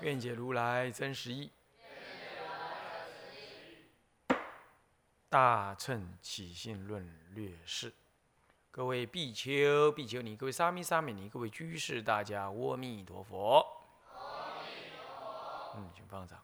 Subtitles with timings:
[0.00, 1.50] 愿解如来真实义。
[5.28, 7.92] 大乘起信论略释。
[8.70, 13.66] 各位比丘、比丘尼，各位沙弥、沙弥尼，各位居士，大家阿弥陀佛。
[15.74, 16.38] 嗯，请放掌。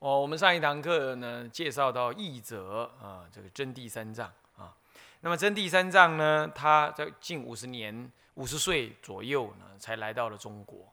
[0.00, 4.76] 哦，我们上一堂课呢，介绍到译者啊，这个真谛三藏啊。
[5.20, 10.92] 那么真谛三藏呢，他在近五十年、五十岁左右呢，才来到了中国。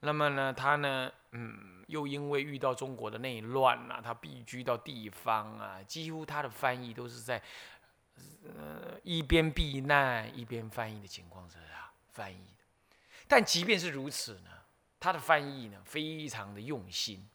[0.00, 7.42] 那么呢，他呢，嗯，又因为遇到中国的内乱呐，他避居到地方啊，几乎他的翻译都是在，
[8.44, 12.64] 呃，一边避难一边翻译的情况之下翻译的。
[13.26, 14.50] 但即便是如此呢，
[15.00, 17.28] 他的翻译呢，非常的用心。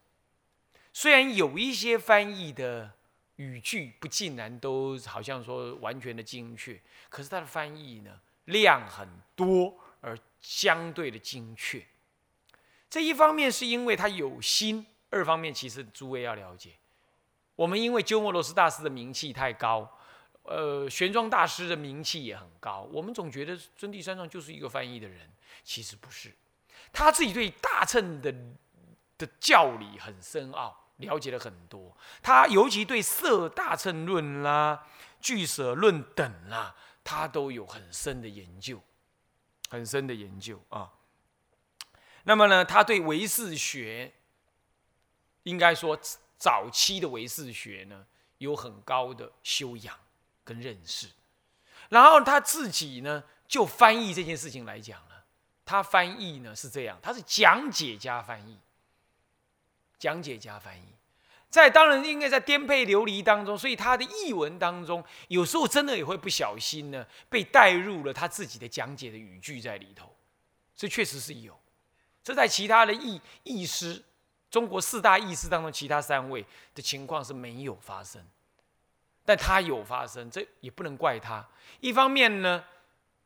[0.93, 2.91] 虽然有一些翻译的
[3.35, 11.85] 语句不尽然都好像说完全的精确，可是他的翻译呢，量很多而相对的精确。
[12.93, 16.73] 这一方面是因为他有心，二方面其实诸位要了解，
[17.55, 19.97] 我们因为鸠摩罗什大师的名气太高，
[20.43, 25.27] 呃，玄奘大师的名气也很高，我们总觉得真谛三藏就是一个翻译的人，
[25.63, 26.31] 其实不是，
[26.91, 28.31] 他自己对大乘的
[29.17, 34.85] 的教理很深奥，了解了很多，他尤其对色大乘论啦、
[35.19, 38.79] 俱舍论等啦，他都有很深的研究，
[39.71, 40.91] 很深的研究啊。
[42.23, 44.13] 那么呢，他对唯识学，
[45.43, 45.99] 应该说
[46.37, 48.05] 早期的唯识学呢，
[48.37, 49.97] 有很高的修养
[50.43, 51.07] 跟认识。
[51.89, 55.15] 然后他自己呢，就翻译这件事情来讲呢，
[55.65, 58.57] 他翻译呢是这样，他是讲解加翻译，
[59.99, 60.95] 讲解加翻译，
[61.49, 70.15] 在当然应该在颠沛流离当中，所以他的译文当中，有时候真的也会不小心呢，被带入了他自己的讲解的语句在里头，
[70.75, 71.59] 这确实是有。
[72.23, 74.01] 这在其他的译译师，
[74.49, 78.25] 中国四大译师当中，其他三位的情况是没有发生，
[79.25, 81.45] 但他有发生，这也不能怪他。
[81.81, 82.63] 一方面呢，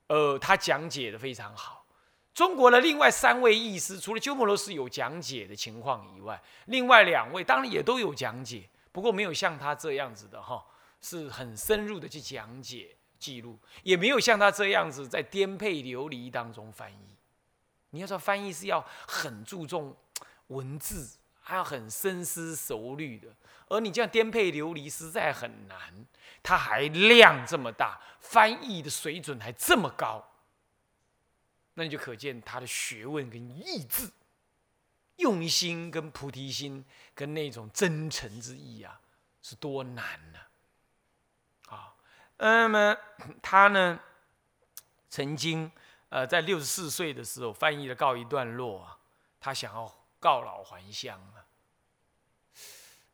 [0.07, 1.85] 呃，他讲解的非常好。
[2.33, 10.63] 中国的另外三位译师，除了鸠摩罗什有讲解的情况以外，另外两位当然也都有讲解，不过没有像他这样子的哈，
[11.01, 17.16] 是很深入的去讲解记录，也没有像他这样子在颠沛流离当中翻译。
[17.97, 19.97] 你要说翻译是要很注重
[20.49, 23.27] 文字，还要很深思熟虑的，
[23.69, 26.05] 而你这样颠沛流离实在很难。
[26.43, 30.23] 它还量这么大，翻译的水准还这么高，
[31.73, 34.11] 那你就可见他的学问跟意志、
[35.15, 36.85] 用心跟菩提心
[37.15, 39.01] 跟那种真诚之意啊，
[39.41, 40.39] 是多难呢？
[41.69, 41.95] 啊，
[42.37, 42.95] 那么
[43.41, 43.99] 他呢，
[45.09, 45.71] 曾经。
[46.09, 48.97] 呃，在六十四岁的时候，翻译了告一段落啊，
[49.39, 51.45] 他想要告老还乡啊。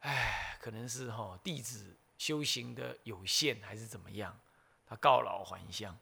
[0.02, 4.38] 哎，可能是哈弟子修行的有限，还是怎么样，
[4.86, 5.98] 他告老还乡。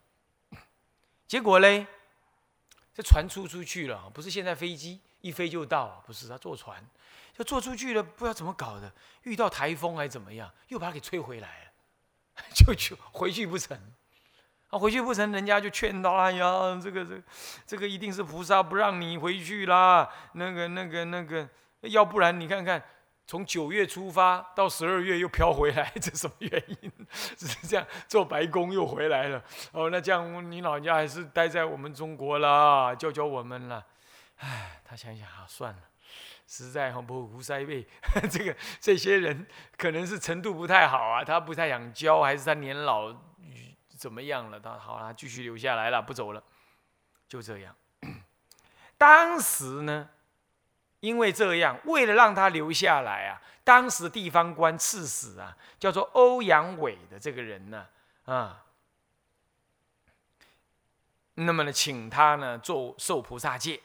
[1.26, 1.86] 结果嘞，
[2.92, 6.86] 这船出出去了，不是现在飞机一飞就到，不是他坐船，
[7.32, 8.92] 就坐出去了，不知道怎么搞的，
[9.22, 11.72] 遇到台风还是怎么样，又把他给吹回来了，
[12.54, 13.80] 就就回去不成。
[14.72, 17.22] 啊，回去不成，人家就劝道：“哎呀，这个这，
[17.66, 20.08] 这个一定是菩萨不让你回去啦。
[20.32, 21.46] 那个那个那个，
[21.82, 22.82] 要不然你看看，
[23.26, 26.90] 从九月出发到十二月又飘回来， 这什么原因？
[27.12, 29.44] 是这样，做白宫又回来了。
[29.72, 33.84] 哦，那这样你老人家还是待在我们中国啦，教教我们啦。
[34.38, 35.80] 哎，他想想啊，算了，
[36.46, 37.86] 实在很不胡塞背。
[38.30, 43.14] 这个这些人可能是程度不太好啊，他不太想教，还是他年老。”
[44.02, 44.58] 怎么样了？
[44.58, 46.42] 他好了，继续留下来了，不走了，
[47.28, 47.72] 就这样。
[48.98, 50.10] 当时呢，
[50.98, 57.86] 因为这样，为了让他留下来啊，当时地方官赐死啊，叫做欧阳伟的这个人呢，
[58.24, 58.64] 啊，
[61.34, 63.80] 那么呢，请他呢做受菩萨戒，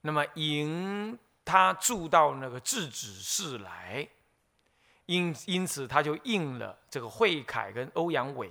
[0.00, 4.08] 那么迎他住到那个智子寺来，
[5.04, 8.50] 因因此他就应了这个慧凯跟欧阳伟。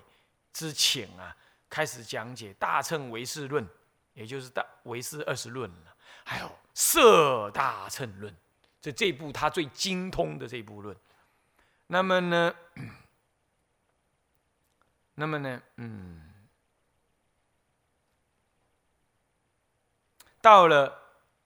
[0.53, 1.36] 之前啊，
[1.69, 3.65] 开始讲解《大乘唯识论》，
[4.13, 5.69] 也就是《大唯识二十论》，
[6.24, 8.31] 还有《色大乘论》，
[8.81, 10.95] 这这部他最精通的这部论。
[11.88, 12.53] 那么呢，
[15.15, 16.21] 那么呢，嗯，
[20.42, 21.00] 到了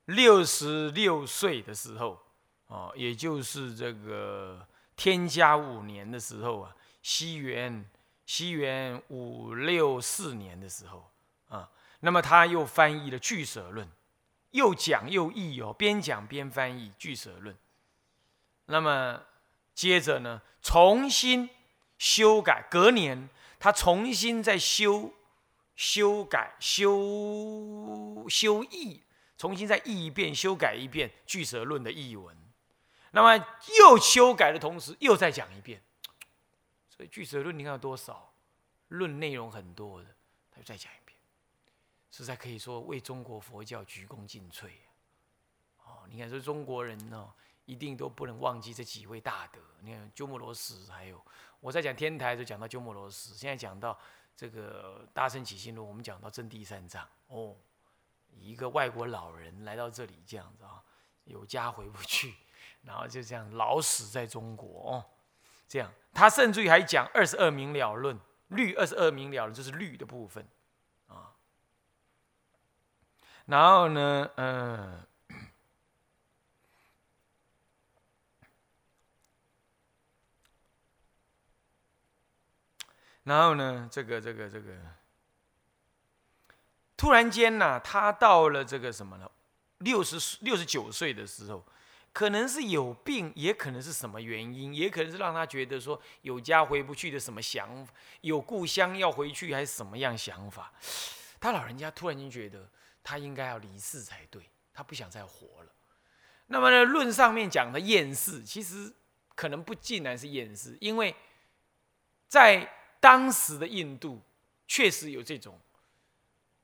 [0.06, 2.22] 六十六岁的时候，
[2.68, 4.66] 哦，也就是这个
[4.96, 7.90] 天嘉五年的时候啊，西元
[8.26, 11.12] 西元五六四年的时候
[11.48, 11.70] 啊，
[12.00, 13.88] 那么他又翻译了《俱舍论》。
[14.52, 17.54] 又讲又译哦，边讲边翻译《俱舍论》。
[18.68, 19.22] 那么
[19.74, 21.50] 接着呢，重新
[21.98, 22.66] 修改。
[22.72, 23.30] 隔年，
[23.60, 25.14] 他重新再修、
[25.76, 29.04] 修改、修修译，
[29.38, 32.34] 重新再译一遍、修改一遍《俱舍论》的译文。
[33.12, 33.46] 那么
[33.78, 35.82] 又修改的同时，又再讲一遍。
[36.96, 38.32] 所以《俱舍论》你看有多少？
[38.90, 40.08] 论内容很多的，
[40.52, 41.18] 他就再讲一遍。
[42.12, 44.70] 实在可以说为中国佛教鞠躬尽瘁
[45.84, 47.34] 哦，你看说中国人呢，
[47.66, 49.60] 一定都不能忘记这几位大德。
[49.82, 51.22] 你看鸠摩罗什，还有
[51.60, 54.00] 我在讲天台就讲到鸠摩罗什，现在讲到
[54.36, 57.58] 这个大乘起信论，我们讲到真谛三藏哦，
[58.30, 60.82] 一个外国老人来到这里这样子啊，
[61.26, 62.36] 有家回不去，
[62.84, 65.06] 然后就这样老死在中国哦，
[65.68, 70.48] 这样他甚至于还讲二十二明了论，律二十二明了论就是律的部分。
[71.08, 71.34] 啊
[73.46, 75.06] 然后呢，嗯，
[83.24, 84.74] 然后呢，这个这个这个，
[86.98, 89.30] 突然间呢，他到了这个什么呢？
[89.78, 91.64] 六十六十九岁的时候，
[92.16, 100.72] 可能是有病，也可能是什么原因，也可能是让他觉得说有家回不去的什么想法，有故乡要回去还是什么样想法？
[101.42, 102.66] 他老人家突然间觉得。
[103.08, 104.42] 他应该要离世才对，
[104.74, 105.72] 他不想再活了。
[106.48, 108.92] 那么呢，论上面讲的厌世，其实
[109.36, 111.16] 可能不尽然是厌世，因为
[112.28, 112.68] 在
[113.00, 114.20] 当时的印度
[114.68, 115.62] 确实有这种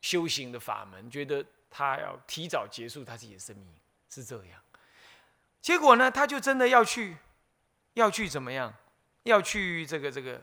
[0.02, 3.68] 修行的法门，觉得他要提早结束他自己的生命，
[4.10, 4.60] 是这样。
[5.62, 7.18] 结果呢，他就真的要去，
[7.94, 8.74] 要去怎么样？
[9.24, 10.42] 要去这个这个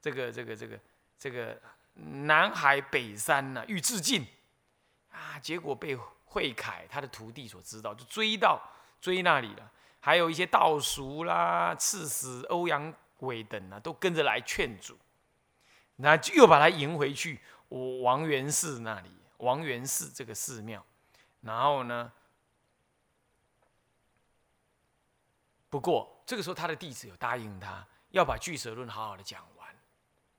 [0.00, 0.80] 这个这个这个
[1.18, 1.60] 这个
[1.94, 4.26] 南海北山呢，欲自尽。
[5.10, 5.36] 啊！
[5.40, 5.96] 结果被
[6.26, 8.62] 慧凯他的徒弟所知道，就追到
[9.00, 9.72] 追那里了。
[9.98, 14.96] 还有一些道俗啦、刺史欧阳伟等啊，都跟着来劝阻。
[15.96, 17.40] 那又把他迎回去
[18.02, 20.84] 王元寺那里，王元寺这个寺庙。
[21.40, 22.12] 然后呢，
[25.68, 29.68] 不过这个时候他的弟子有答应他，要把俱舍论好好的讲完。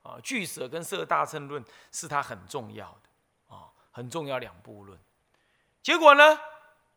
[0.01, 3.69] 啊，俱舍跟色大乘论是他很重要的啊。
[3.91, 4.97] 很重要两部论，
[5.81, 6.39] 结果呢？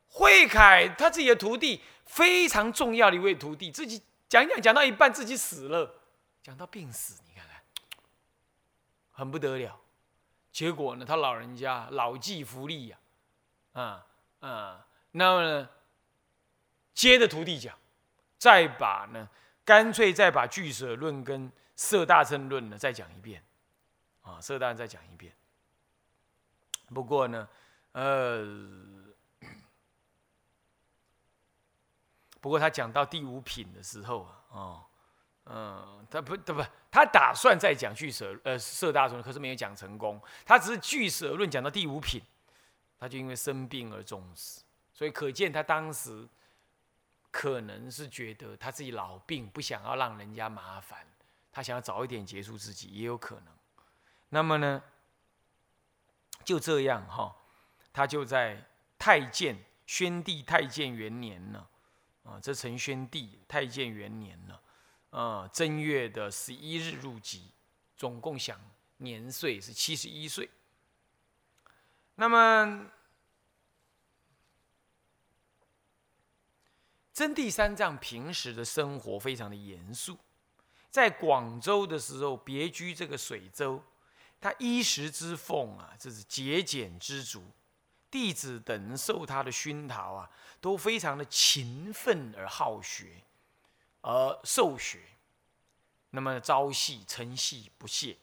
[0.09, 5.95] 慧凯他自己的徒弟非常重要的一位徒弟，自己讲讲讲到一半自己死了，
[6.43, 7.63] 讲到病死，你看看，
[9.11, 9.81] 很不得了。
[10.53, 12.99] 结果呢，他老人家老骥伏枥呀，
[13.73, 14.07] 啊
[14.41, 15.69] 啊，那么，
[16.93, 17.77] 接着徒弟讲，
[18.43, 19.29] 再把呢，
[19.65, 23.41] 干脆再把俱舍论跟色大乘论呢再讲一遍，
[24.23, 25.33] 啊，色大再讲一遍。
[26.93, 27.49] 不过呢，
[27.93, 28.45] 呃，
[32.41, 34.85] 不过他讲到第五品的时候啊，哦，
[35.45, 40.21] 嗯，他不，他不，他打算再讲俱舍，呃，色大乘，可是没有讲成功。
[40.45, 42.21] 他只是俱舍论讲到第五品，
[42.99, 44.65] 他就因为生病而终死。
[44.93, 46.29] 所以可见他当时
[47.33, 51.05] 可能是觉得他自己老病，不想要让人家麻烦，
[51.51, 53.47] 他想要早一点结束自己，也有可能。
[54.29, 54.81] 那么呢？
[56.45, 57.37] 就这样哈，
[57.93, 58.67] 他就在
[58.99, 61.67] 太建宣帝太建元年呢，
[62.25, 64.59] 啊，这成宣帝太建元年呢，
[65.11, 67.53] 啊，正月的十一日入籍，
[67.97, 68.61] 总共享
[68.99, 70.51] 年岁是七十一岁。
[72.17, 72.91] 那么
[77.13, 80.19] 真谛三藏平时的生活非常的严肃，
[80.91, 83.83] 在广州的时候别居这个水州。
[84.41, 87.45] 他衣食之奉啊，这是节俭知足，
[88.11, 90.29] 弟子等受他的熏陶啊，
[90.61, 93.23] 都非常的勤奋而好学，
[94.01, 94.99] 而受学，
[96.11, 98.17] 那么朝夕晨夕不懈，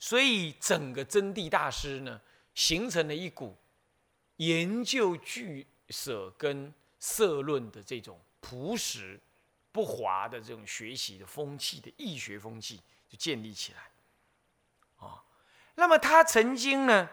[0.00, 2.20] 所以整个真谛大师呢，
[2.52, 3.56] 形成了一股
[4.38, 6.74] 研究俱舍跟
[7.08, 9.20] 色论的这种朴实
[9.70, 13.92] 不华的这种学习的风气的易学风气就建立起来
[14.96, 15.22] 啊。
[15.76, 17.08] 那么他曾经呢，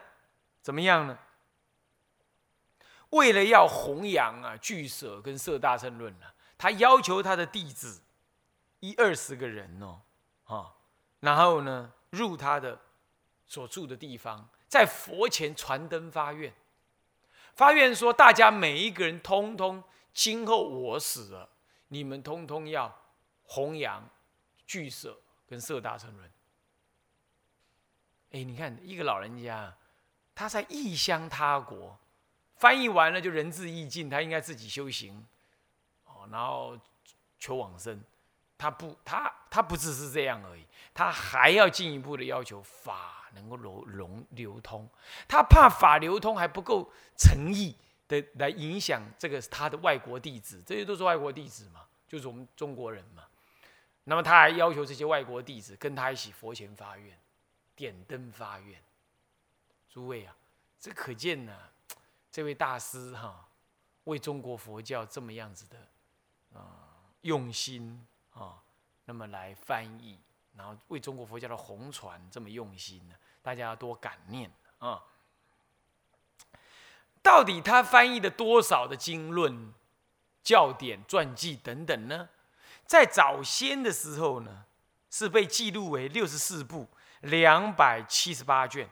[0.63, 1.19] 怎么样呢？
[3.11, 8.01] 为了要弘扬啊俱舍跟色大乘论啊，他要求他的弟子
[8.79, 10.01] 一二十个人哦，
[10.45, 10.73] 啊，
[11.19, 12.81] 然后呢入他的
[13.45, 16.51] 所住的地方，在佛前传灯发愿，
[17.55, 19.83] 发愿说大家每一个人通通
[20.13, 21.49] 今后我死了，
[21.87, 22.93] 你们通通要
[23.43, 24.07] 弘扬
[24.65, 26.31] 聚舍跟色大乘论。
[28.31, 29.75] 哎，你看一个老人家，
[30.33, 31.97] 他在异乡他国。
[32.55, 35.25] 翻译完了就仁至义尽，他应该自己修行，
[36.05, 36.79] 哦，然后
[37.37, 38.01] 求往生。
[38.57, 44.87] 他不，他他不只是这样而已，他还要进一步的要求法能够流融流通。
[45.27, 47.75] 他怕法流通还不够诚意
[48.07, 53.23] 的来影响这个他的外国弟子，这些都是外国弟子嘛，就是我们中国人嘛。
[54.05, 57.17] 那么他还要求这些外国弟子跟他一起佛前发愿，
[57.75, 58.81] 点灯发愿。
[59.89, 60.35] 诸位啊，
[60.79, 61.55] 这可见呢。
[62.31, 63.47] 这位大师哈，
[64.05, 65.77] 为中国佛教这么样子的
[66.59, 66.89] 啊
[67.21, 68.59] 用心啊，
[69.05, 70.17] 那么来翻译，
[70.57, 73.13] 然后为中国佛教的红传这么用心呢，
[73.43, 75.03] 大家要多感念啊。
[77.21, 79.71] 到底他翻译的多少的经论、
[80.41, 82.29] 教典、传记等等呢？
[82.85, 84.65] 在早先的时候呢，
[85.09, 86.87] 是被记录为六十四部、
[87.21, 88.89] 两百七十八卷。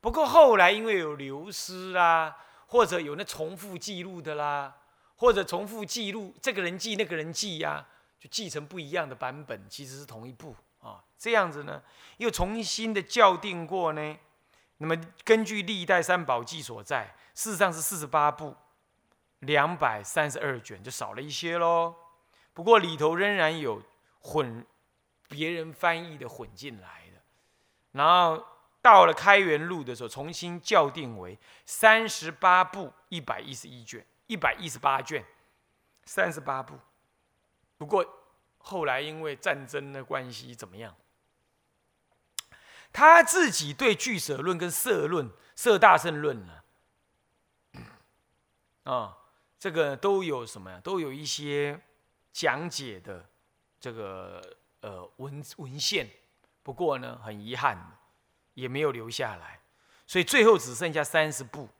[0.00, 4.76] 不过后来因为有流失啦，或者有那重复记录的啦，
[5.16, 7.86] 或者重复记录这个人记那个人记呀，
[8.20, 11.02] 就记成不一样的版本，其实是同一部啊。
[11.16, 11.82] 这样子呢，
[12.18, 14.18] 又重新的校订过呢。
[14.76, 18.54] 那么根据历代三宝记所在，事实上是四十八部，
[19.38, 21.94] 两百三十二卷，就少了一些喽。
[22.52, 23.82] 不过里头仍然有
[24.20, 24.66] 混
[25.28, 27.22] 别人翻译的混进来的，
[27.92, 28.46] 然后。
[28.82, 35.24] 到了开元录的时候，重新校订为三十八部一百一十一卷，一百一十八卷，
[36.04, 36.76] 三十八部。
[37.78, 38.04] 不过
[38.62, 40.96] 后来因为战争的关系，怎么样？
[42.92, 46.62] 他自己对俱舍论跟色论、色大圣论呢？
[48.84, 49.18] 啊，
[49.58, 50.80] 这个都有什么呀？
[50.82, 51.80] 都有一些
[52.32, 53.28] 讲解的
[53.78, 56.08] 这个呃文文献。
[56.62, 57.98] 不过呢，很遗憾。
[58.54, 59.62] 也没有留下来，
[60.06, 61.70] 所以最后只剩下三十部，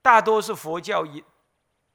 [0.00, 1.22] 大多是佛教研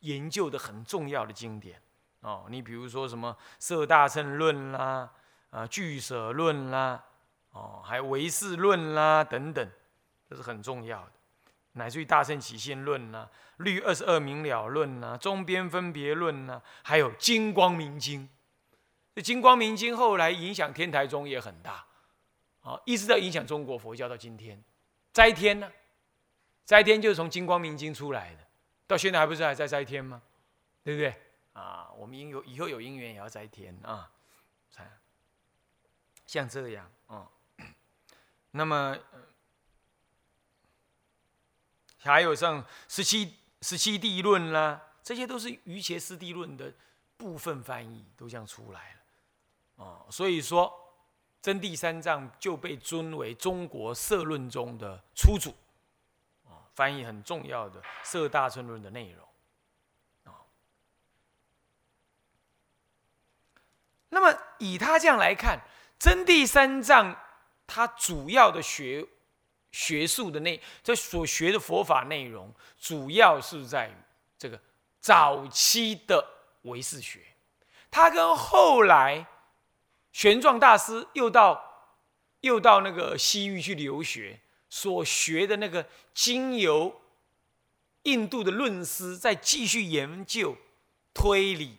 [0.01, 1.81] 研究的很重要的经典
[2.21, 2.45] 哦。
[2.49, 5.11] 你比如说什么《色大乘论》啦，
[5.49, 7.03] 啊《俱舍论》啦，
[7.51, 9.69] 哦，还《唯识论》啦等等，
[10.29, 11.11] 这是很重要的，
[11.73, 13.29] 乃至于《大乘起信论》啦，
[13.63, 18.21] 《律二十二明了论》啦，《中边分别论》啦，还有《金光明经》。
[19.15, 21.85] 这《金光明经》后来影响天台宗也很大。
[22.61, 24.61] 啊，一直在影响中国佛教到今天。
[25.13, 25.71] 斋天呢？
[26.65, 28.41] 斋天就是从《金光明经》出来的，
[28.85, 30.21] 到现在还不是还在斋天吗？
[30.83, 31.15] 对不对？
[31.59, 34.11] 啊，我们应有以后有因缘也要再填啊。
[36.25, 37.29] 像这样啊，
[38.51, 38.97] 那么
[41.97, 46.73] 还有像十七十七地论啦，这些都是瑜伽师地论的
[47.17, 49.83] 部分翻译，都这样出来了。
[49.83, 50.85] 啊，所以说。
[51.41, 55.51] 真谛三藏就被尊为中国社论中的初祖，
[56.45, 59.25] 啊，翻译很重要的《色大乘论》的内容，
[60.25, 60.43] 啊。
[64.09, 65.59] 那么以他这样来看，
[65.97, 67.15] 真谛三藏
[67.65, 69.05] 他主要的学
[69.71, 73.93] 学术的内，这所学的佛法内容，主要是在于
[74.37, 74.59] 这个
[74.99, 76.25] 早期的
[76.63, 77.21] 唯识学，
[77.89, 79.25] 他跟后来。
[80.11, 81.93] 玄奘大师又到
[82.41, 86.99] 又到那个西域去留学，所学的那个经由
[88.01, 90.57] 印度的论师，在继续研究
[91.13, 91.77] 推理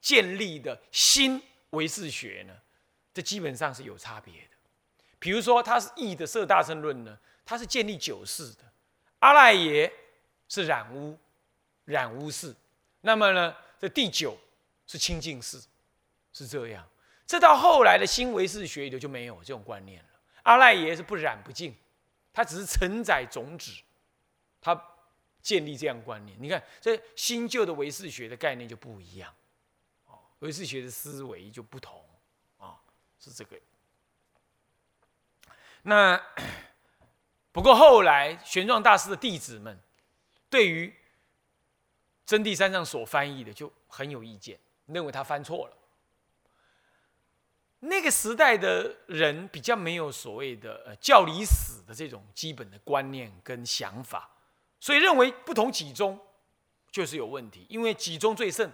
[0.00, 2.54] 建立的新唯识学呢，
[3.12, 4.50] 这基本上是有差别的。
[5.18, 8.64] 比如说，他是译的《色大乘论》呢，他是建立九世的，
[9.20, 9.92] 阿赖耶
[10.48, 11.18] 是染污
[11.84, 12.54] 染污世，
[13.00, 14.38] 那么呢，这第九
[14.86, 15.60] 是清净世，
[16.32, 16.86] 是这样。
[17.26, 20.08] 这到后来的新唯识学里头就没有这种观念了。
[20.42, 21.74] 阿赖耶是不染不净，
[22.32, 23.72] 他只是承载种子，
[24.60, 24.80] 他
[25.42, 26.36] 建立这样观念。
[26.40, 29.34] 你看这新旧的唯识学的概念就不一样，
[30.40, 32.04] 唯识学的思维就不同，
[32.58, 32.76] 啊，
[33.18, 33.58] 是这个。
[35.82, 36.20] 那
[37.52, 39.78] 不过后来玄奘大师的弟子们
[40.50, 40.94] 对于
[42.24, 45.76] 真谛三藏所翻译的就很有意见，认为他翻错了。
[47.80, 54.28] 那个时代的人比较没有所谓的呃教理史的这种基本的观念跟想法，
[54.80, 56.18] 所以认为不同几宗
[56.90, 58.72] 就是有问题，因为几宗最胜，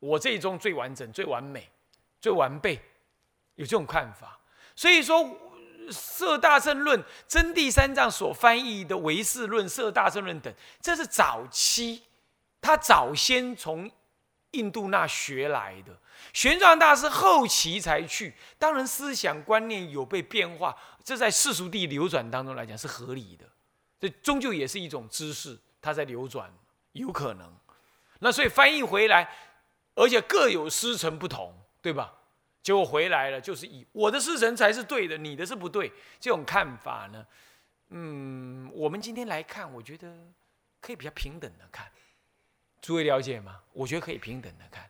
[0.00, 1.70] 我这一宗最完整、最完美、
[2.20, 2.82] 最完备，
[3.54, 4.38] 有这种看法。
[4.74, 5.20] 所以说，
[5.92, 12.02] 《色大圣论》真谛三藏所翻译的《唯识论》《色大圣论》等，这是早期
[12.60, 13.90] 他早先从
[14.52, 15.96] 印度那学来的。
[16.32, 23.44] 玄奘大师后期才去，当然思想观念有被变化，这在世俗地流转当中来讲是合理的。
[23.98, 26.50] 这终究也是一种知识，它在流转，
[26.92, 27.54] 有可能。
[28.20, 29.28] 那所以翻译回来，
[30.00, 32.14] 而且各有师承不同，对吧？
[32.62, 35.92] 结果回来了，就是以我的师承才是对的，你的是不对。
[36.18, 37.26] 这种看法呢，
[37.90, 40.10] 嗯，我们今天来看，我觉得
[40.80, 41.86] 可以比较平等的看。
[42.80, 43.60] 诸位了解吗？
[43.74, 44.88] 我觉得可以平等的看，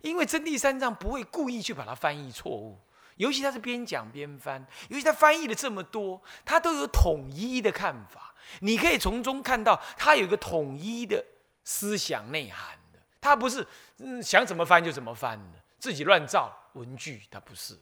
[0.00, 2.80] 因为真谛三藏不会故意去把它翻译错误，
[3.16, 8.34] 尤其他是边讲边翻，尤其他翻译了这么多，他都有统一的看法。
[8.60, 11.22] 你可以从中看到他有一个统一的
[11.62, 12.78] 思想内涵，
[13.26, 13.66] 他不是
[13.98, 17.76] 嗯想怎么翻就怎么翻的，自己乱造文具，他不是。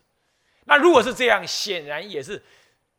[0.65, 2.41] 那如果是这样，显然也是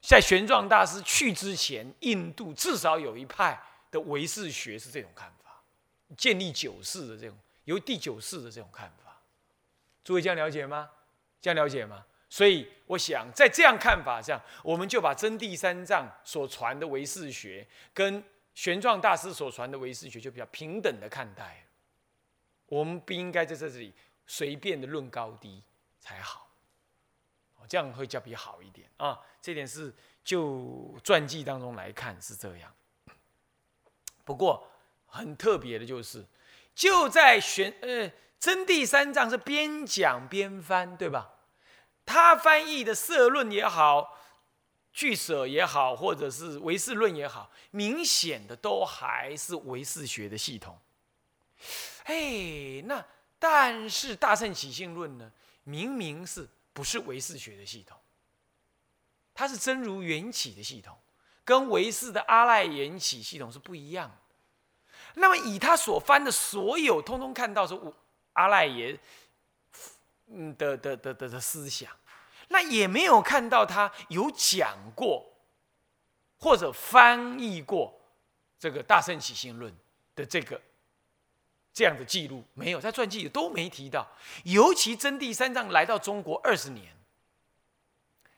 [0.01, 3.61] 在玄奘大师去之前，印度至少有一派
[3.91, 5.61] 的唯识学是这种看法，
[6.17, 9.21] 建立九世的这种由第九世的这种看法。
[10.05, 10.89] 诸位这样了解吗？
[11.41, 12.05] 这样了解吗？
[12.29, 18.23] 所以我想，在这样看法上，我们就把真谛三藏所传的唯识学，跟
[18.55, 21.66] 玄奘大师所传的唯识学，就比较平等的看待。
[22.67, 23.95] 我们不应该在这里
[24.27, 25.63] 随便的论高低
[25.99, 26.51] 才好，
[27.69, 29.21] 这样会较比好一点啊。
[29.41, 29.95] 这点是
[30.25, 32.75] 就传记当中来看是这样。
[34.25, 34.69] 不过
[35.07, 36.25] 很特别的就是，
[36.75, 41.35] 就在玄呃真谛三藏是边讲边翻，对吧？
[42.05, 44.01] 他翻译的《社论》也好，
[44.93, 50.79] 《俱舍》也好，或者是《唯识论》也好，明显的都还是唯识学的系统。
[52.07, 53.05] 哎，那
[53.39, 55.31] 但是《大圣起信论》呢，
[55.65, 57.99] 明明是不是唯识学的系统？
[59.35, 60.97] 它是真如缘起的系统，
[61.45, 64.17] 跟唯识的阿赖缘起系统是不一样的。
[65.15, 67.79] 那么以他所翻的所有，通通看到是
[68.33, 68.99] 阿赖耶。
[70.29, 71.91] 嗯的的的的的思想，
[72.49, 75.25] 那也没有看到他有讲过，
[76.39, 78.01] 或者翻译过
[78.59, 79.73] 这个《大圣起信论》
[80.15, 80.61] 的这个
[81.77, 84.09] 这样的记录，没有，在传记里都没提到。
[84.45, 86.97] 尤其真谛三藏来到中国二十年，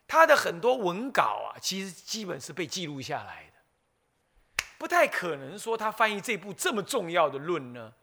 [0.05, 7.93] 他的很多文稿啊，其实基本是被记录下来的，不太可能说他翻译这部这么重要的论呢，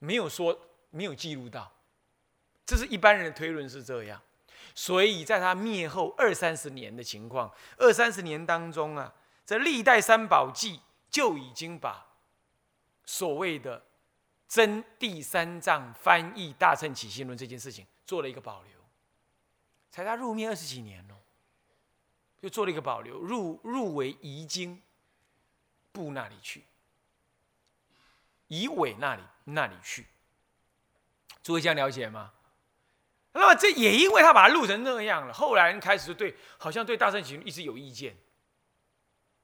[0.00, 1.72] 没有说没有记录到。
[2.66, 4.20] 这是一般人的推论是这样，
[4.74, 9.14] 所以在他灭后二三十年的情况，二三十年当中啊，
[9.46, 12.06] 这历代三宝记就已经把
[13.06, 13.82] 所谓的
[14.54, 18.70] 真第三藏翻译《大乘起信论》这件事情做了一个保留，
[19.90, 21.14] 才他入灭二十几年哦，
[22.40, 24.80] 就做了一个保留，入入为遗经
[25.90, 26.62] 部那里去，
[28.46, 30.06] 遗尾那里那里去，
[31.42, 32.32] 诸位这样了解吗？
[33.32, 38.16] 那么这也因为他把它录成那样了，后来人开始对好像对大圣行一直有意见，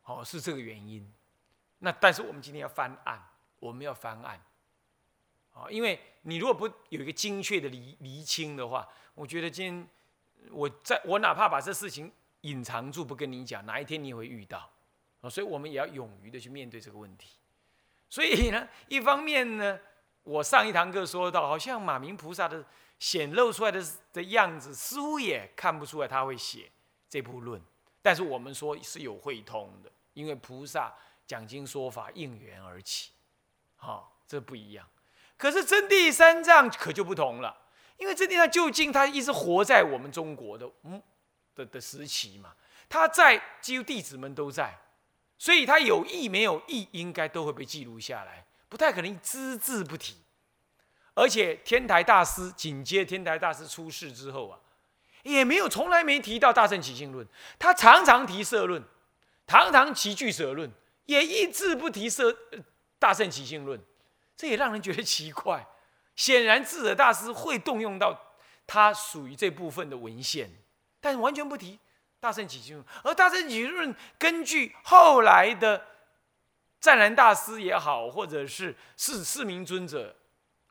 [0.04, 1.12] 哦，是这个原因。
[1.78, 3.20] 那但是我们今天要翻案，
[3.58, 4.40] 我们要翻案，
[5.52, 9.88] 啊，因为你如果不有一个精确的厘厘清的话，我觉得今天
[10.50, 12.10] 我在我哪怕把这事情
[12.42, 14.70] 隐藏住不跟你讲，哪一天你也会遇到，
[15.20, 17.36] 啊，所以我们也要勇于的去面对这个问题。
[18.08, 19.78] 所以呢，一方面呢，
[20.22, 22.64] 我上一堂课说到，好像马明菩萨的。
[23.00, 23.82] 显露出来的
[24.12, 26.70] 的样子，似乎也看不出来他会写
[27.08, 27.58] 这部论。
[28.02, 30.94] 但是我们说是有会通的，因为菩萨
[31.26, 33.12] 讲经说法应缘而起，
[33.76, 34.86] 好，这不一样。
[35.40, 37.56] 可是真谛三藏可就不同了，
[37.96, 41.02] 因为真谛上究竟他一直活在我们中国的嗯
[41.54, 42.52] 的的时期嘛，
[42.90, 44.78] 他在几乎弟子们都在，
[45.38, 50.16] 所以他有意没有意，应该都会被记录下来，不太可能只字不提。
[51.14, 54.60] 而且天台大师紧接天台大师出世之后啊，
[55.22, 57.26] 也没有从来没提到大圣起信论，
[57.58, 58.82] 他常常提社论，
[59.46, 60.70] 堂堂齐聚舍论，
[61.06, 62.36] 也一字不提社
[62.98, 63.80] 大圣起信论，
[64.40, 65.66] 这也让人觉得奇怪。
[66.16, 68.18] 显然智者大师会动用到
[68.66, 70.50] 他属于这部分的文献，
[70.98, 71.78] 但完全不提
[72.18, 72.86] 大乘起信论。
[73.04, 75.86] 而大乘起信论根据后来的
[76.80, 80.16] 湛然大师也好，或者是四四明尊者。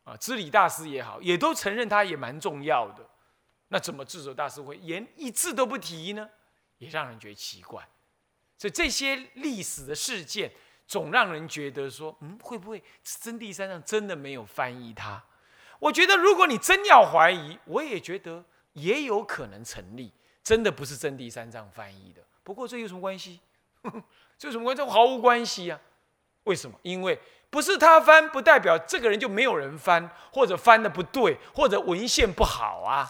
[0.05, 3.07] 啊，知礼大师也好，也都承认他也蛮重要的。
[3.67, 6.27] 那怎么智者大师会连一字都不提呢？
[6.79, 7.87] 也让人觉得奇怪。
[8.57, 10.51] 所以这些历史的事件，
[10.89, 15.23] 总让人觉得说，嗯，会不会真谛三藏真的没有翻译它？
[15.77, 20.11] 我觉得如果你真要怀疑，我也觉得也有可能成立，
[20.43, 22.23] 真的不是真谛三藏翻译的。
[22.43, 23.39] 不过这有什么关系？
[24.39, 24.83] 这有什么关系？
[24.91, 25.79] 毫无关系呀。
[26.45, 26.75] 为什么？
[26.81, 27.19] 因为
[27.51, 33.07] 不是他翻，不代表这个人就没有人翻，或者翻的不对，或者文献不好啊。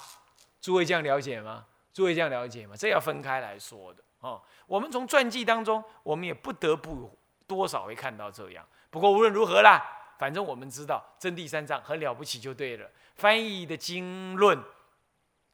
[0.59, 1.65] 诸位这样了解吗？
[1.93, 2.75] 诸位这样了解吗？
[2.77, 4.41] 这要分开来说的哦。
[4.67, 7.17] 我们从传记当中，我们也不得不
[7.49, 8.63] 多少会看到这样。
[8.91, 9.83] 不过无论如何啦，
[10.19, 12.87] 反正我们知道真谛三藏很了不起就对了。
[13.15, 14.57] 翻译的经论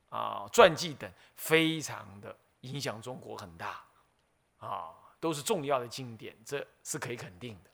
[0.09, 3.81] 啊、传记等，非常的影响中国很大
[4.59, 7.69] 啊，都是重要的经典，这是可以肯定的。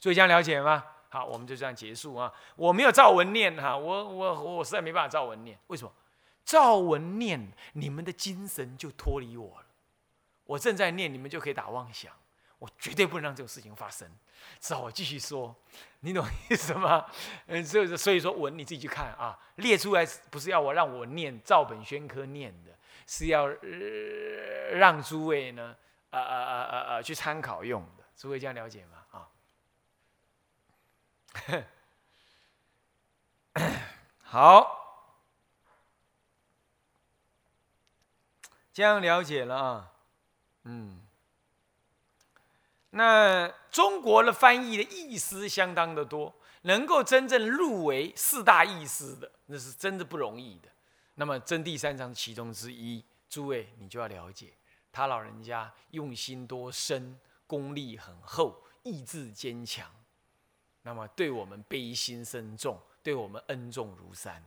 [0.00, 0.82] 所以这样了解吗？
[1.10, 2.32] 好，我们就这样结束啊。
[2.56, 5.92] 我没有照文念哈，我我我实在没办法照文念，为什么？
[6.44, 9.66] 照文念，你们的精神就脱离我了。
[10.44, 12.12] 我正在念，你们就可以打妄想。
[12.58, 14.10] 我绝对不能让这种事情发生。
[14.60, 15.54] 只好我继续说，
[16.00, 17.06] 你懂意思吗？
[17.46, 23.46] 嗯，这所以说文你自己去看啊，列出来不是要我让我念照本宣科念的，是要
[24.72, 25.76] 让诸位呢，
[26.10, 28.04] 呃呃呃呃呃去参考用的。
[28.16, 29.04] 诸位这样了解吗？
[29.12, 29.28] 啊，
[34.22, 35.24] 好，
[38.72, 39.92] 这样了解了啊，
[40.64, 41.07] 嗯。
[42.90, 50.68] 那中国的翻译的译师相当的多，能够真正入围四大译师的，那是真的不容易的。
[51.14, 54.54] 那么真谛三藏其中之一，诸位你就要了解，
[54.90, 59.90] 他老人家用心多深，功力很厚，意志坚强，
[60.82, 64.42] 那么对我们悲心深重，对我们恩重如山，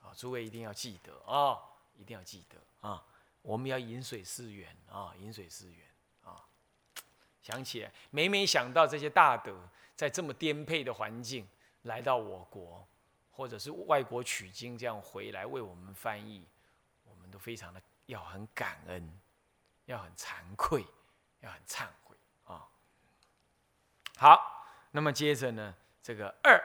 [0.00, 1.56] 啊，诸位一定要记得啊，
[1.96, 3.02] 一定要记得啊，
[3.40, 5.89] 我们要饮水思源啊，饮水思源。
[7.42, 11.48] 想起，每每想到这些大德在这么颠沛的环境
[11.82, 12.86] 来到我国，
[13.30, 16.46] 或者是外国取经这样回来为我们翻译，
[17.04, 19.20] 我们都非常的要很感恩，
[19.86, 20.84] 要很惭愧，
[21.40, 22.68] 要很忏悔啊。
[24.16, 26.62] 好，那么接着呢，这个二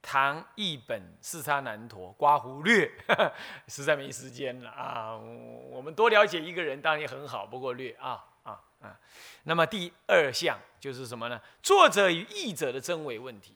[0.00, 2.90] 唐译本四叉难陀刮胡略，
[3.68, 5.16] 实在没时间了啊。
[5.16, 8.24] 我们多了解一个人当然也很好，不过略啊。
[8.48, 8.98] 啊啊，
[9.44, 11.40] 那么第二项就是什么呢？
[11.62, 13.54] 作者与译者的真伪问题。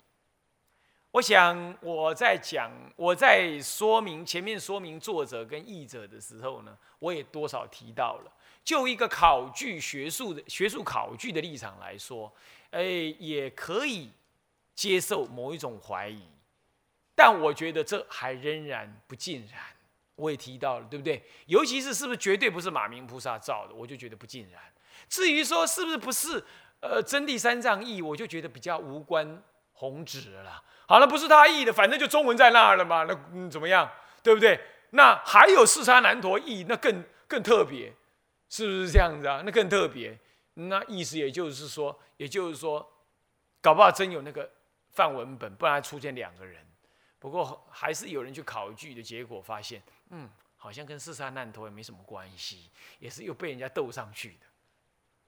[1.12, 8.32] 我想我在讲，我在说明前面说明作者跟译者的时候呢，我也多少提到了。
[8.64, 12.32] 就一个考据学术的学术考据的立场来说，
[12.70, 12.82] 哎，
[13.18, 14.10] 也可以
[14.74, 16.22] 接受某一种怀疑，
[17.14, 19.60] 但我觉得这还仍然不尽然。
[20.14, 21.22] 我也提到了，对不对？
[21.46, 24.62] 尤其是是不是绝对不是马明菩萨造的，我就觉得不尽然。
[25.08, 26.44] 至于说是不是不是，
[26.80, 30.62] 呃，真谛三藏译，我就觉得比较无关宏旨了。
[30.86, 33.90] 好了，不是他译的，反正就中文在那儿了嘛，那嗯怎么样，
[34.22, 34.60] 对不对？
[34.90, 37.94] 那还有四叉难陀译，那更更特别，
[38.50, 39.42] 是不是这样子啊？
[39.44, 40.18] 那更特别，
[40.54, 42.86] 那意思也就是说，也就是说，
[43.62, 44.50] 搞不好真有那个
[44.90, 46.60] 范文本，不然出现两个人。
[47.18, 54.46] 不过还是有人去考据的结果发现，嗯，好像跟四叉难陀也没什么关系，也是又被人家斗上去的。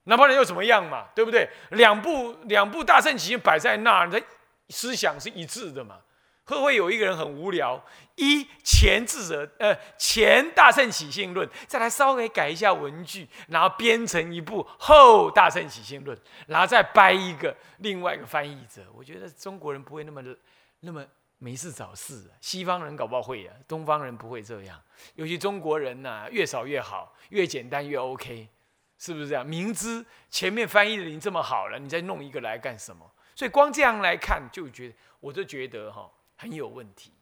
[0.05, 1.09] 那不然又怎么样嘛？
[1.14, 1.49] 对不对？
[1.71, 4.23] 两部两部大圣起信摆在那儿，的
[4.69, 6.01] 思想是一致的嘛？
[6.47, 7.83] 会不会有一个人很无聊？
[8.17, 18.83] 一前智者，呃，前大圣起信论，再来稍微改一下文句，然后编成一部后大圣起信论，然后再掰一个另外一个翻译者。
[18.95, 20.23] 我觉得中国人不会那么
[20.81, 21.03] 那么
[21.38, 24.79] 没事找事啊，西方人搞不好会啊，东方人不会这样。
[25.14, 28.47] 尤其中国人呐，越少越好，越简单越 OK。
[28.98, 29.44] 是不是这样？
[29.46, 33.11] 明知前面翻译的已经这么好了，你再弄一个来干什么？
[33.35, 37.12] 所以光这样来看，就觉得我就觉得哈很有问题。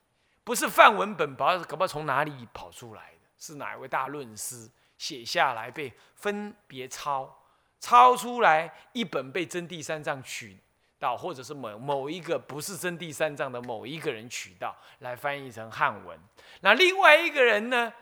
[0.44, 7.42] 不是范文本，不知道搞不好从哪里跑出来的，是哪一位大论师写下来被分别抄
[7.80, 10.58] 抄出来一本被真谛三藏取
[10.98, 16.18] 到，或者是某某一个不是真谛三藏的某一个人取到来翻译成汉文。
[16.60, 17.92] 那另外一个人呢？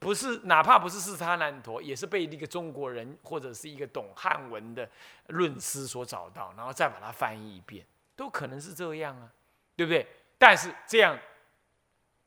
[0.00, 4.88] 不是，哪怕不是四叉难陀，也是被一个中国人或者是一个懂汉文的
[5.28, 7.84] 论师所找到，然后再把它翻译一遍，
[8.14, 9.30] 都可能是这样啊，
[9.74, 10.06] 对不对？
[10.38, 11.18] 但是这样，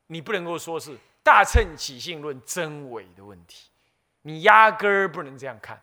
[0.07, 3.69] 你不能够说是大乘起信论真伪的问题，
[4.23, 5.81] 你压根儿不能这样看，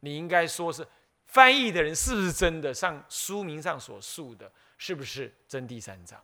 [0.00, 0.86] 你应该说是
[1.26, 6.18] 翻译的人是不是真的，上书名上所述的，是不是真第三章？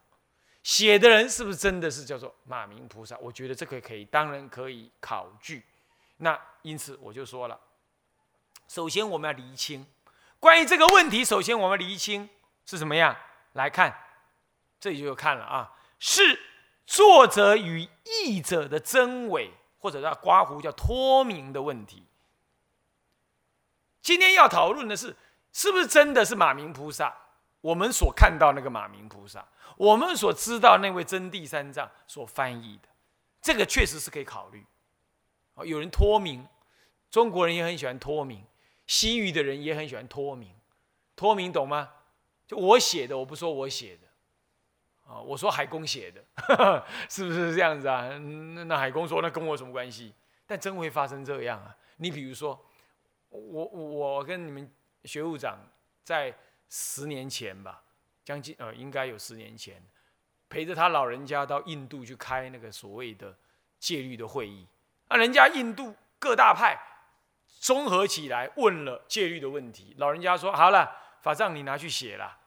[0.66, 3.16] 写的人是不是真的是叫做马明菩萨？
[3.18, 5.62] 我觉得这个可以，当然可以考据。
[6.16, 7.57] 那因此我就说了，
[8.66, 9.87] 首先我们要厘清
[10.40, 12.29] 关于这个问题，首先我们厘清
[12.64, 13.16] 是什么样
[13.52, 13.96] 来看，
[14.81, 16.37] 这里就看了啊，是
[16.85, 22.02] 作者与译者的真伪，或者叫刮胡叫脱明的问题。
[24.02, 25.14] 今天要讨论的是，
[25.52, 27.14] 是不是真的是马明菩萨？
[27.66, 29.44] 我们所看到那个马明菩萨，
[29.76, 32.88] 我们所知道那位真谛三藏所翻译的，
[33.42, 34.64] 这个确实是可以考虑。
[35.64, 36.46] 有人脱名，
[37.11, 38.44] 中国人也很喜欢脱名，
[38.87, 40.55] 西域的人也很喜欢脱名。
[41.16, 41.90] 脱名懂吗？
[42.46, 46.22] 就我写的，我不说我写的，啊，我说海公写的，
[47.11, 48.16] 是不是这样子啊？
[48.16, 50.14] 那那海公说，那跟我什么关系？
[50.46, 51.76] 但真会发生这样啊？
[51.96, 52.64] 你比如说，
[53.31, 54.70] 我我跟你们
[55.02, 55.59] 学务长
[56.05, 56.33] 在
[56.68, 57.83] 十年前吧，
[58.24, 59.83] 将近呃，应该有十年前，
[60.48, 63.37] 陪着他老人家到印度去开那个所谓的
[63.79, 64.66] 戒律的会议。
[65.09, 66.76] 那人家印度各大派
[67.61, 72.38] 综合起来问了戒律的问题，老人家说好了，法藏你拿去写了，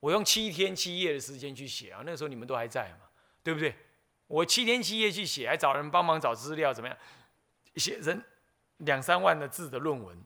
[0.00, 3.06] 我用七天七夜的时间去写啊，那个时候你们都还在嘛，
[3.42, 3.76] 对不对？
[4.26, 6.98] 我七天七夜去写，还找人帮忙找资料，怎么样？
[7.76, 8.22] 写人
[8.78, 10.22] 两三万的字的论文，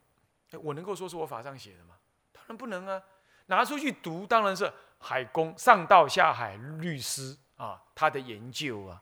[0.61, 1.96] 我能够说是我法上写的吗？
[2.33, 3.02] 当然不能啊！
[3.46, 9.00] 拿出去读，当然是海公上道下海律师啊，他的研究啊。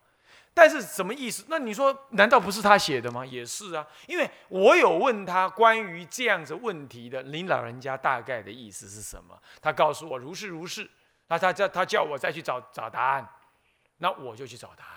[0.53, 1.47] 但是什么意思？
[1.49, 3.25] 那你说难道不是他写的吗？
[3.25, 9.41] 也是啊，因为我有问他关于这样子问题的，您老人家大概的意思是什么？
[9.63, 10.91] 他告诉我如是如是。
[11.29, 13.29] 那他叫他叫我再去找找答案，
[13.99, 14.91] 那我就去找答案。